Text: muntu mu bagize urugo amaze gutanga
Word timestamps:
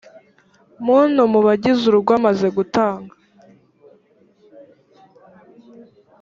muntu 0.85 1.21
mu 1.31 1.39
bagize 1.45 1.81
urugo 1.85 2.11
amaze 2.19 2.47
gutanga 2.57 3.13